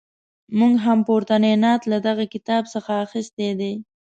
موږ 0.59 0.73
هم 0.85 0.99
پورتنی 1.07 1.53
نعت 1.63 1.81
له 1.91 1.97
دغه 2.07 2.23
کتاب 2.33 2.63
څخه 2.73 2.91
اخیستی 3.05 3.49
دی. 3.59 3.73